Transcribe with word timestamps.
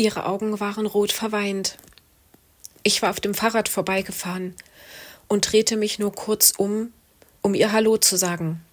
Ihre 0.00 0.26
Augen 0.26 0.60
waren 0.60 0.86
rot 0.86 1.10
verweint. 1.10 1.76
Ich 2.84 3.02
war 3.02 3.10
auf 3.10 3.18
dem 3.18 3.34
Fahrrad 3.34 3.68
vorbeigefahren 3.68 4.54
und 5.26 5.50
drehte 5.50 5.76
mich 5.76 5.98
nur 5.98 6.12
kurz 6.12 6.52
um, 6.56 6.92
um 7.42 7.52
ihr 7.52 7.72
Hallo 7.72 7.96
zu 7.96 8.16
sagen. 8.16 8.64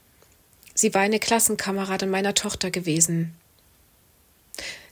Sie 0.75 0.93
war 0.93 1.01
eine 1.01 1.19
Klassenkameradin 1.19 2.11
meiner 2.11 2.35
Tochter 2.35 2.69
gewesen. 2.69 3.33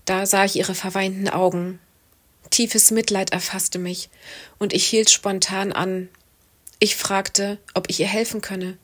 Da 0.06 0.26
sah 0.26 0.44
ich 0.44 0.56
ihre 0.56 0.74
verweinten 0.74 1.30
Augen. 1.30 1.80
Tiefes 2.50 2.90
Mitleid 2.90 3.32
erfasste 3.32 3.78
mich, 3.78 4.10
und 4.58 4.74
ich 4.74 4.88
hielt 4.88 5.12
spontan 5.12 5.72
an. 5.72 6.10
Ich 6.80 6.96
fragte, 6.96 7.60
ob 7.76 7.92
ich 7.92 8.00
ihr 8.00 8.08
helfen 8.08 8.42
könne. 8.42 8.80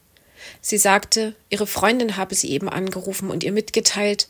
Sie 0.62 0.78
sagte, 0.78 1.36
ihre 1.50 1.66
Freundin 1.66 2.16
habe 2.16 2.36
sie 2.36 2.52
eben 2.52 2.70
angerufen 2.70 3.32
und 3.32 3.44
ihr 3.44 3.52
mitgeteilt, 3.52 4.28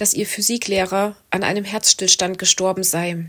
dass 0.00 0.14
ihr 0.14 0.26
Physiklehrer 0.26 1.14
an 1.28 1.44
einem 1.44 1.64
Herzstillstand 1.64 2.38
gestorben 2.38 2.84
sei. 2.84 3.26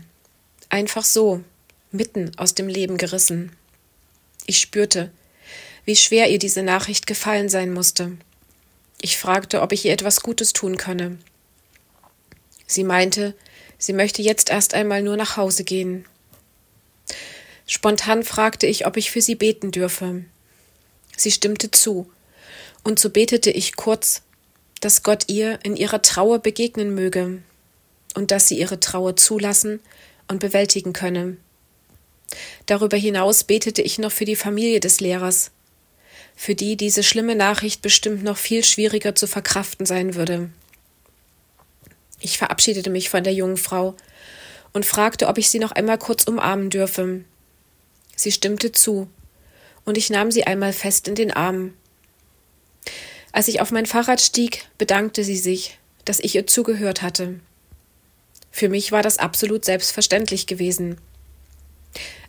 Einfach 0.70 1.04
so, 1.04 1.44
mitten 1.90 2.32
aus 2.38 2.54
dem 2.54 2.66
Leben 2.66 2.96
gerissen. 2.96 3.54
Ich 4.46 4.58
spürte, 4.58 5.10
wie 5.84 5.96
schwer 5.96 6.30
ihr 6.30 6.38
diese 6.38 6.62
Nachricht 6.62 7.06
gefallen 7.06 7.50
sein 7.50 7.74
musste. 7.74 8.16
Ich 9.02 9.18
fragte, 9.18 9.60
ob 9.60 9.72
ich 9.72 9.84
ihr 9.84 9.92
etwas 9.92 10.22
Gutes 10.22 10.54
tun 10.54 10.78
könne. 10.78 11.18
Sie 12.66 12.84
meinte, 12.84 13.34
sie 13.76 13.92
möchte 13.92 14.22
jetzt 14.22 14.48
erst 14.48 14.72
einmal 14.72 15.02
nur 15.02 15.18
nach 15.18 15.36
Hause 15.36 15.64
gehen. 15.64 16.06
Spontan 17.66 18.22
fragte 18.22 18.66
ich, 18.66 18.86
ob 18.86 18.96
ich 18.96 19.10
für 19.10 19.20
sie 19.20 19.34
beten 19.34 19.72
dürfe. 19.72 20.24
Sie 21.18 21.32
stimmte 21.32 21.70
zu, 21.70 22.10
und 22.82 22.98
so 22.98 23.10
betete 23.10 23.50
ich 23.50 23.76
kurz 23.76 24.22
dass 24.82 25.04
Gott 25.04 25.24
ihr 25.28 25.60
in 25.62 25.76
ihrer 25.76 26.02
Trauer 26.02 26.40
begegnen 26.40 26.92
möge 26.92 27.40
und 28.14 28.32
dass 28.32 28.48
sie 28.48 28.58
ihre 28.58 28.80
Trauer 28.80 29.16
zulassen 29.16 29.80
und 30.28 30.40
bewältigen 30.40 30.92
könne. 30.92 31.36
Darüber 32.66 32.96
hinaus 32.96 33.44
betete 33.44 33.80
ich 33.80 33.98
noch 33.98 34.10
für 34.10 34.24
die 34.24 34.36
Familie 34.36 34.80
des 34.80 35.00
Lehrers, 35.00 35.52
für 36.34 36.56
die 36.56 36.76
diese 36.76 37.04
schlimme 37.04 37.36
Nachricht 37.36 37.80
bestimmt 37.80 38.24
noch 38.24 38.36
viel 38.36 38.64
schwieriger 38.64 39.14
zu 39.14 39.28
verkraften 39.28 39.86
sein 39.86 40.16
würde. 40.16 40.50
Ich 42.18 42.36
verabschiedete 42.36 42.90
mich 42.90 43.08
von 43.08 43.22
der 43.22 43.34
jungen 43.34 43.58
Frau 43.58 43.94
und 44.72 44.84
fragte, 44.84 45.28
ob 45.28 45.38
ich 45.38 45.48
sie 45.48 45.60
noch 45.60 45.72
einmal 45.72 45.98
kurz 45.98 46.24
umarmen 46.24 46.70
dürfe. 46.70 47.24
Sie 48.16 48.32
stimmte 48.32 48.72
zu, 48.72 49.08
und 49.84 49.96
ich 49.96 50.10
nahm 50.10 50.32
sie 50.32 50.44
einmal 50.44 50.72
fest 50.72 51.06
in 51.06 51.14
den 51.14 51.30
Arm. 51.30 51.74
Als 53.32 53.48
ich 53.48 53.60
auf 53.60 53.70
mein 53.70 53.86
Fahrrad 53.86 54.20
stieg, 54.20 54.66
bedankte 54.78 55.24
sie 55.24 55.36
sich, 55.36 55.78
dass 56.04 56.20
ich 56.20 56.34
ihr 56.34 56.46
zugehört 56.46 57.02
hatte. 57.02 57.40
Für 58.50 58.68
mich 58.68 58.92
war 58.92 59.02
das 59.02 59.18
absolut 59.18 59.64
selbstverständlich 59.64 60.46
gewesen. 60.46 60.98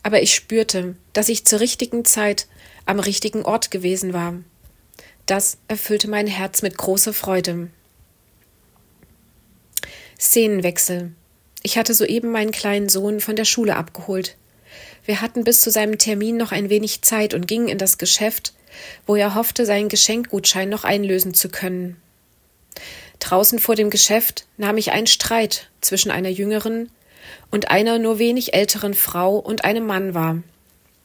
Aber 0.02 0.22
ich 0.22 0.34
spürte, 0.34 0.96
dass 1.12 1.30
ich 1.30 1.46
zur 1.46 1.60
richtigen 1.60 2.06
Zeit 2.06 2.48
am 2.86 3.00
richtigen 3.00 3.44
Ort 3.44 3.72
gewesen 3.72 4.14
war. 4.14 4.36
Das 5.26 5.58
erfüllte 5.68 6.10
mein 6.10 6.28
Herz 6.28 6.62
mit 6.62 6.78
großer 6.78 7.14
Freude. 7.14 7.70
Szenenwechsel. 10.20 11.12
Ich 11.64 11.78
hatte 11.78 11.94
soeben 11.94 12.32
meinen 12.32 12.52
kleinen 12.52 12.90
Sohn 12.90 13.20
von 13.20 13.36
der 13.36 13.46
Schule 13.46 13.76
abgeholt. 13.76 14.36
Wir 15.06 15.22
hatten 15.22 15.44
bis 15.44 15.62
zu 15.62 15.70
seinem 15.70 15.98
Termin 15.98 16.38
noch 16.38 16.52
ein 16.52 16.70
wenig 16.70 17.02
Zeit 17.02 17.34
und 17.34 17.48
gingen 17.48 17.68
in 17.68 17.78
das 17.78 17.98
Geschäft, 17.98 18.54
wo 19.06 19.16
er 19.16 19.36
hoffte, 19.36 19.66
seinen 19.66 19.90
Geschenkgutschein 19.90 20.70
noch 20.70 20.84
einlösen 20.84 21.34
zu 21.34 21.50
können. 21.50 21.98
Draußen 23.20 23.60
vor 23.60 23.76
dem 23.76 23.90
Geschäft 23.90 24.46
nahm 24.58 24.78
ich 24.78 24.92
einen 24.92 25.08
Streit 25.08 25.70
zwischen 25.82 26.12
einer 26.12 26.30
jüngeren 26.30 26.90
und 27.52 27.72
einer 27.72 28.00
nur 28.00 28.20
wenig 28.20 28.54
älteren 28.54 28.94
Frau 28.94 29.38
und 29.38 29.64
einem 29.64 29.86
Mann 29.86 30.14
wahr. 30.14 30.44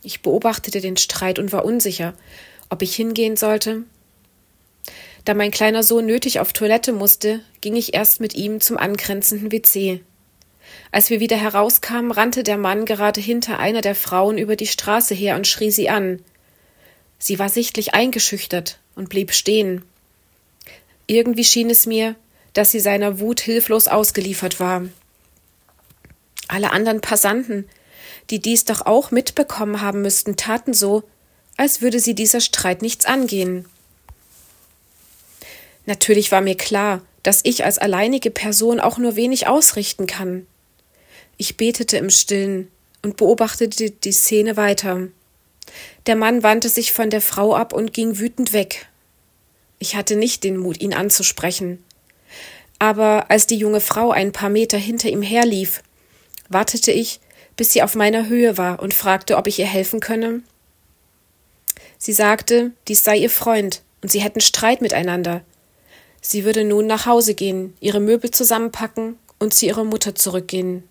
Ich 0.02 0.22
beobachtete 0.22 0.80
den 0.80 0.96
Streit 0.96 1.38
und 1.38 1.52
war 1.52 1.64
unsicher, 1.64 2.14
ob 2.70 2.82
ich 2.82 2.94
hingehen 2.94 3.36
sollte. 3.36 3.82
Da 5.24 5.34
mein 5.34 5.50
kleiner 5.50 5.82
Sohn 5.82 6.06
nötig 6.06 6.40
auf 6.40 6.52
Toilette 6.52 6.92
musste, 6.92 7.40
ging 7.60 7.76
ich 7.76 7.94
erst 7.94 8.20
mit 8.20 8.34
ihm 8.34 8.60
zum 8.60 8.78
angrenzenden 8.78 9.52
WC. 9.52 10.00
Als 10.90 11.10
wir 11.10 11.20
wieder 11.20 11.36
herauskamen, 11.36 12.12
rannte 12.12 12.42
der 12.42 12.56
Mann 12.56 12.84
gerade 12.84 13.20
hinter 13.20 13.58
einer 13.58 13.80
der 13.80 13.94
Frauen 13.94 14.38
über 14.38 14.56
die 14.56 14.66
Straße 14.66 15.14
her 15.14 15.36
und 15.36 15.46
schrie 15.46 15.70
sie 15.70 15.88
an. 15.88 16.22
Sie 17.18 17.38
war 17.38 17.48
sichtlich 17.48 17.94
eingeschüchtert 17.94 18.78
und 18.94 19.08
blieb 19.08 19.32
stehen. 19.32 19.84
Irgendwie 21.06 21.44
schien 21.44 21.70
es 21.70 21.86
mir, 21.86 22.14
dass 22.52 22.70
sie 22.70 22.80
seiner 22.80 23.20
Wut 23.20 23.40
hilflos 23.40 23.88
ausgeliefert 23.88 24.60
war. 24.60 24.84
Alle 26.48 26.70
anderen 26.72 27.00
Passanten, 27.00 27.68
die 28.30 28.40
dies 28.40 28.64
doch 28.64 28.86
auch 28.86 29.10
mitbekommen 29.10 29.80
haben 29.80 30.02
müssten, 30.02 30.36
taten 30.36 30.74
so, 30.74 31.04
als 31.56 31.82
würde 31.82 32.00
sie 32.00 32.14
dieser 32.14 32.40
Streit 32.40 32.82
nichts 32.82 33.04
angehen. 33.04 33.66
Natürlich 35.86 36.30
war 36.30 36.40
mir 36.40 36.56
klar, 36.56 37.02
dass 37.22 37.40
ich 37.42 37.64
als 37.64 37.78
alleinige 37.78 38.30
Person 38.30 38.80
auch 38.80 38.98
nur 38.98 39.16
wenig 39.16 39.46
ausrichten 39.46 40.06
kann. 40.06 40.46
Ich 41.36 41.56
betete 41.56 41.96
im 41.96 42.10
stillen 42.10 42.70
und 43.02 43.16
beobachtete 43.16 43.90
die 43.90 44.12
Szene 44.12 44.56
weiter. 44.56 45.08
Der 46.06 46.16
Mann 46.16 46.42
wandte 46.42 46.68
sich 46.68 46.92
von 46.92 47.10
der 47.10 47.20
Frau 47.20 47.54
ab 47.54 47.72
und 47.72 47.92
ging 47.92 48.18
wütend 48.18 48.52
weg. 48.52 48.86
Ich 49.78 49.96
hatte 49.96 50.16
nicht 50.16 50.44
den 50.44 50.56
Mut, 50.56 50.80
ihn 50.80 50.94
anzusprechen. 50.94 51.84
Aber 52.78 53.30
als 53.30 53.46
die 53.46 53.56
junge 53.56 53.80
Frau 53.80 54.10
ein 54.10 54.32
paar 54.32 54.50
Meter 54.50 54.78
hinter 54.78 55.08
ihm 55.08 55.22
herlief, 55.22 55.82
wartete 56.48 56.92
ich, 56.92 57.20
bis 57.56 57.72
sie 57.72 57.82
auf 57.82 57.94
meiner 57.94 58.28
Höhe 58.28 58.56
war 58.56 58.80
und 58.80 58.94
fragte, 58.94 59.36
ob 59.36 59.46
ich 59.46 59.58
ihr 59.58 59.66
helfen 59.66 60.00
könne. 60.00 60.42
Sie 61.98 62.12
sagte, 62.12 62.70
dies 62.86 63.02
sei 63.02 63.16
ihr 63.16 63.30
Freund 63.30 63.82
und 64.02 64.10
sie 64.10 64.20
hätten 64.20 64.40
Streit 64.40 64.80
miteinander. 64.80 65.42
Sie 66.20 66.44
würde 66.44 66.64
nun 66.64 66.86
nach 66.86 67.06
Hause 67.06 67.34
gehen, 67.34 67.76
ihre 67.80 68.00
Möbel 68.00 68.30
zusammenpacken 68.30 69.18
und 69.38 69.54
zu 69.54 69.66
ihrer 69.66 69.84
Mutter 69.84 70.14
zurückgehen. 70.14 70.84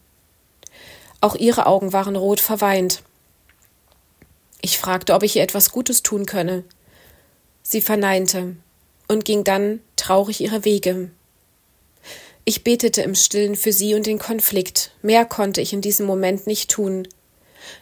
Auch 1.22 1.36
ihre 1.36 1.66
Augen 1.66 1.94
waren 1.94 2.16
rot 2.16 2.40
verweint. 2.40 3.02
Ich 4.62 4.78
fragte, 4.78 5.14
ob 5.14 5.24
ich 5.24 5.36
ihr 5.36 5.44
etwas 5.44 5.72
Gutes 5.72 6.04
tun 6.04 6.26
könne. 6.26 6.64
Sie 7.64 7.82
verneinte 7.82 8.56
und 9.08 9.26
ging 9.26 9.44
dann 9.44 9.82
traurig 9.96 10.42
ihre 10.42 10.66
Wege. 10.66 11.12
Ich 12.46 12.64
betete 12.64 13.02
im 13.02 13.14
stillen 13.14 13.56
für 13.56 13.74
sie 13.74 13.94
und 13.94 14.06
den 14.06 14.20
Konflikt. 14.20 14.92
Mehr 15.02 15.26
konnte 15.26 15.60
ich 15.60 15.74
in 15.74 15.82
diesem 15.82 16.06
Moment 16.06 16.48
nicht 16.48 16.72
tun. 16.72 17.08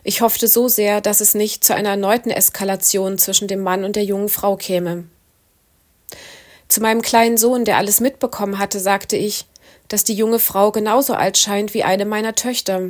Ich 0.04 0.22
hoffte 0.22 0.48
so 0.48 0.68
sehr, 0.68 1.02
dass 1.02 1.22
es 1.22 1.36
nicht 1.36 1.64
zu 1.64 1.76
einer 1.76 1.90
erneuten 1.90 2.32
Eskalation 2.32 3.18
zwischen 3.18 3.48
dem 3.48 3.62
Mann 3.62 3.84
und 3.84 3.96
der 3.96 4.04
jungen 4.04 4.30
Frau 4.30 4.56
käme. 4.56 5.06
Zu 6.68 6.82
meinem 6.82 7.04
kleinen 7.04 7.38
Sohn, 7.38 7.64
der 7.64 7.78
alles 7.78 8.00
mitbekommen 8.00 8.58
hatte, 8.58 8.80
sagte 8.80 9.18
ich, 9.18 9.46
dass 9.88 10.04
die 10.04 10.16
junge 10.16 10.40
Frau 10.40 10.72
genauso 10.72 11.14
alt 11.14 11.38
scheint 11.38 11.74
wie 11.74 11.84
eine 11.84 12.06
meiner 12.06 12.34
Töchter. 12.34 12.90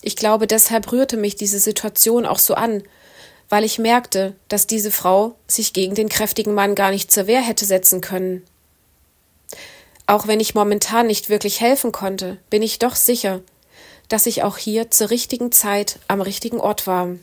Ich 0.00 0.16
glaube, 0.16 0.46
deshalb 0.46 0.92
rührte 0.92 1.16
mich 1.16 1.36
diese 1.36 1.58
Situation 1.58 2.26
auch 2.26 2.38
so 2.38 2.54
an, 2.54 2.82
weil 3.48 3.64
ich 3.64 3.78
merkte, 3.78 4.34
dass 4.48 4.66
diese 4.66 4.90
Frau 4.90 5.34
sich 5.46 5.72
gegen 5.72 5.94
den 5.94 6.08
kräftigen 6.08 6.54
Mann 6.54 6.74
gar 6.74 6.90
nicht 6.90 7.10
zur 7.10 7.26
Wehr 7.26 7.40
hätte 7.40 7.64
setzen 7.64 8.00
können. 8.00 8.44
Auch 10.06 10.26
wenn 10.26 10.40
ich 10.40 10.54
momentan 10.54 11.06
nicht 11.06 11.28
wirklich 11.28 11.60
helfen 11.60 11.92
konnte, 11.92 12.38
bin 12.50 12.62
ich 12.62 12.78
doch 12.78 12.94
sicher, 12.94 13.40
dass 14.08 14.26
ich 14.26 14.42
auch 14.42 14.56
hier 14.56 14.90
zur 14.90 15.10
richtigen 15.10 15.52
Zeit 15.52 15.98
am 16.08 16.20
richtigen 16.20 16.60
Ort 16.60 16.86
war. 16.86 17.16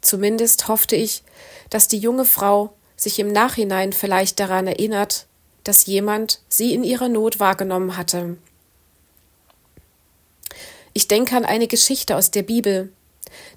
Zumindest 0.00 0.68
hoffte 0.68 0.96
ich, 0.96 1.22
dass 1.70 1.88
die 1.88 1.98
junge 1.98 2.24
Frau 2.24 2.74
sich 2.96 3.18
im 3.18 3.28
Nachhinein 3.28 3.92
vielleicht 3.92 4.40
daran 4.40 4.66
erinnert, 4.66 5.26
dass 5.62 5.86
jemand 5.86 6.40
sie 6.48 6.74
in 6.74 6.84
ihrer 6.84 7.08
Not 7.08 7.40
wahrgenommen 7.40 7.96
hatte. 7.96 8.36
Ich 10.94 11.08
denke 11.08 11.36
an 11.36 11.44
eine 11.44 11.66
Geschichte 11.66 12.16
aus 12.16 12.30
der 12.30 12.44
Bibel, 12.44 12.92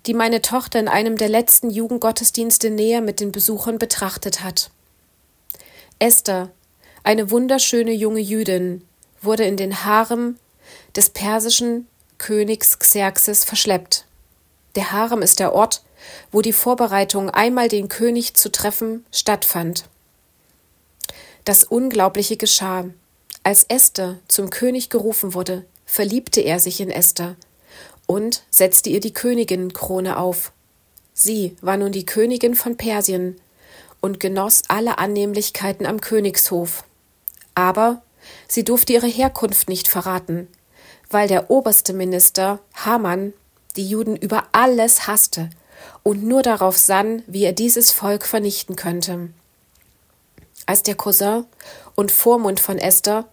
die 0.07 0.15
meine 0.15 0.41
Tochter 0.41 0.79
in 0.79 0.87
einem 0.87 1.17
der 1.17 1.29
letzten 1.29 1.69
Jugendgottesdienste 1.69 2.71
näher 2.71 3.01
mit 3.01 3.19
den 3.19 3.31
Besuchern 3.31 3.77
betrachtet 3.77 4.43
hat. 4.43 4.71
Esther, 5.99 6.49
eine 7.03 7.29
wunderschöne 7.29 7.91
junge 7.91 8.19
Jüdin, 8.19 8.83
wurde 9.21 9.45
in 9.45 9.55
den 9.55 9.85
Harem 9.85 10.37
des 10.95 11.11
persischen 11.11 11.87
Königs 12.17 12.79
Xerxes 12.79 13.43
verschleppt. 13.43 14.05
Der 14.75 14.91
Harem 14.91 15.21
ist 15.21 15.39
der 15.39 15.53
Ort, 15.53 15.83
wo 16.31 16.41
die 16.41 16.53
Vorbereitung, 16.53 17.29
einmal 17.29 17.67
den 17.67 17.87
König 17.87 18.33
zu 18.33 18.51
treffen, 18.51 19.05
stattfand. 19.11 19.85
Das 21.45 21.63
Unglaubliche 21.63 22.35
geschah. 22.35 22.85
Als 23.43 23.63
Esther 23.63 24.17
zum 24.27 24.49
König 24.49 24.89
gerufen 24.89 25.33
wurde, 25.33 25.65
verliebte 25.87 26.41
er 26.41 26.59
sich 26.59 26.79
in 26.79 26.91
Esther 26.91 27.35
und 28.05 28.43
setzte 28.51 28.91
ihr 28.91 28.99
die 28.99 29.13
Königinnenkrone 29.13 30.19
auf. 30.19 30.51
Sie 31.15 31.57
war 31.61 31.77
nun 31.77 31.91
die 31.91 32.05
Königin 32.05 32.53
von 32.53 32.77
Persien 32.77 33.41
und 34.01 34.19
genoss 34.19 34.63
alle 34.67 34.99
Annehmlichkeiten 34.99 35.87
am 35.87 35.99
Königshof. 35.99 36.83
Aber 37.55 38.03
sie 38.47 38.63
durfte 38.63 38.93
ihre 38.93 39.07
Herkunft 39.07 39.67
nicht 39.67 39.87
verraten, 39.87 40.47
weil 41.09 41.27
der 41.27 41.49
oberste 41.49 41.93
Minister 41.93 42.59
Haman 42.75 43.33
die 43.77 43.87
Juden 43.87 44.15
über 44.15 44.43
alles 44.51 45.07
hasste 45.07 45.49
und 46.03 46.23
nur 46.23 46.43
darauf 46.43 46.77
sann, 46.77 47.23
wie 47.27 47.45
er 47.45 47.53
dieses 47.53 47.91
Volk 47.91 48.25
vernichten 48.25 48.75
könnte. 48.75 49.29
Als 50.65 50.83
der 50.83 50.95
Cousin 50.95 51.45
und 51.95 52.11
Vormund 52.11 52.59
von 52.59 52.77
Esther, 52.77 53.25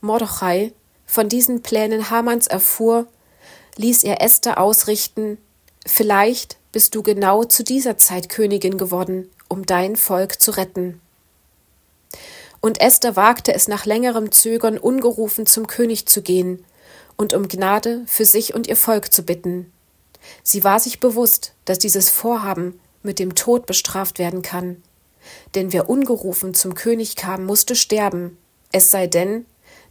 Mordechai, 0.00 0.72
von 1.06 1.28
diesen 1.28 1.62
Plänen 1.62 2.10
Hamans 2.10 2.46
erfuhr, 2.46 3.06
ließ 3.76 4.04
er 4.04 4.22
Esther 4.22 4.58
ausrichten, 4.58 5.38
vielleicht 5.86 6.56
bist 6.72 6.94
du 6.94 7.02
genau 7.02 7.44
zu 7.44 7.64
dieser 7.64 7.98
Zeit 7.98 8.28
Königin 8.28 8.78
geworden, 8.78 9.30
um 9.48 9.66
dein 9.66 9.96
Volk 9.96 10.40
zu 10.40 10.52
retten. 10.52 11.00
Und 12.60 12.80
Esther 12.80 13.16
wagte 13.16 13.52
es 13.54 13.68
nach 13.68 13.86
längerem 13.86 14.30
Zögern 14.30 14.78
ungerufen 14.78 15.46
zum 15.46 15.66
König 15.66 16.06
zu 16.06 16.22
gehen 16.22 16.64
und 17.16 17.34
um 17.34 17.48
Gnade 17.48 18.02
für 18.06 18.24
sich 18.24 18.54
und 18.54 18.68
ihr 18.68 18.76
Volk 18.76 19.12
zu 19.12 19.24
bitten. 19.24 19.72
Sie 20.42 20.62
war 20.64 20.78
sich 20.78 21.00
bewusst, 21.00 21.54
dass 21.64 21.78
dieses 21.78 22.08
Vorhaben 22.08 22.80
mit 23.02 23.18
dem 23.18 23.34
Tod 23.34 23.66
bestraft 23.66 24.18
werden 24.18 24.42
kann. 24.42 24.82
Denn 25.54 25.72
wer 25.72 25.90
ungerufen 25.90 26.54
zum 26.54 26.74
König 26.74 27.16
kam, 27.16 27.44
musste 27.44 27.74
sterben, 27.74 28.38
es 28.70 28.90
sei 28.90 29.06
denn, 29.06 29.44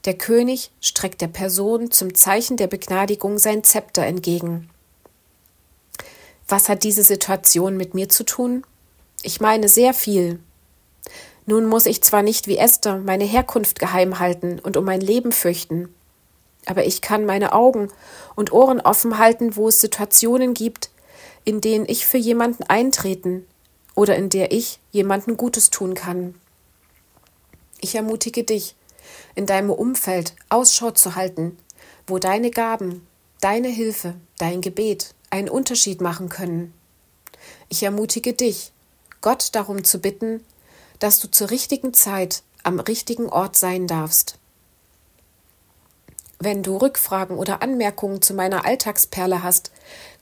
der 0.05 0.17
König 0.17 0.71
streckt 0.81 1.21
der 1.21 1.27
Person 1.27 1.91
zum 1.91 2.15
Zeichen 2.15 2.57
der 2.57 2.67
Begnadigung 2.67 3.37
sein 3.37 3.63
Zepter 3.63 4.05
entgegen. 4.05 4.69
Was 6.47 6.69
hat 6.69 6.83
diese 6.83 7.03
Situation 7.03 7.77
mit 7.77 7.93
mir 7.93 8.09
zu 8.09 8.23
tun? 8.23 8.63
Ich 9.23 9.39
meine 9.39 9.69
sehr 9.69 9.93
viel. 9.93 10.39
Nun 11.45 11.65
muss 11.65 11.85
ich 11.85 12.03
zwar 12.03 12.23
nicht 12.23 12.47
wie 12.47 12.57
Esther 12.57 12.97
meine 12.97 13.23
Herkunft 13.23 13.79
geheim 13.79 14.19
halten 14.19 14.59
und 14.59 14.77
um 14.77 14.85
mein 14.85 15.01
Leben 15.01 15.31
fürchten, 15.31 15.93
aber 16.65 16.85
ich 16.85 17.01
kann 17.01 17.25
meine 17.25 17.53
Augen 17.53 17.89
und 18.35 18.51
Ohren 18.51 18.81
offen 18.81 19.17
halten, 19.17 19.55
wo 19.55 19.67
es 19.67 19.81
Situationen 19.81 20.53
gibt, 20.53 20.89
in 21.43 21.61
denen 21.61 21.85
ich 21.87 22.05
für 22.05 22.17
jemanden 22.17 22.63
eintreten 22.63 23.45
oder 23.95 24.15
in 24.15 24.29
der 24.29 24.51
ich 24.51 24.79
jemanden 24.91 25.37
Gutes 25.37 25.69
tun 25.69 25.95
kann. 25.95 26.35
Ich 27.79 27.95
ermutige 27.95 28.43
dich, 28.43 28.75
in 29.35 29.45
deinem 29.45 29.69
Umfeld 29.69 30.33
Ausschau 30.49 30.91
zu 30.91 31.15
halten, 31.15 31.57
wo 32.07 32.19
deine 32.19 32.51
Gaben, 32.51 33.07
deine 33.39 33.69
Hilfe, 33.69 34.15
dein 34.37 34.61
Gebet 34.61 35.13
einen 35.29 35.49
Unterschied 35.49 36.01
machen 36.01 36.29
können. 36.29 36.73
Ich 37.69 37.83
ermutige 37.83 38.33
dich, 38.33 38.71
Gott 39.21 39.49
darum 39.53 39.83
zu 39.83 39.99
bitten, 39.99 40.43
dass 40.99 41.19
du 41.19 41.29
zur 41.29 41.49
richtigen 41.49 41.93
Zeit 41.93 42.43
am 42.63 42.79
richtigen 42.79 43.29
Ort 43.29 43.55
sein 43.55 43.87
darfst. 43.87 44.37
Wenn 46.39 46.63
du 46.63 46.77
Rückfragen 46.77 47.37
oder 47.37 47.61
Anmerkungen 47.61 48.21
zu 48.21 48.33
meiner 48.33 48.65
Alltagsperle 48.65 49.43
hast, 49.43 49.71